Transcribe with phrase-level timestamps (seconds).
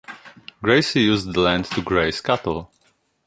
[0.63, 2.71] Gracie used the land to graze cattle.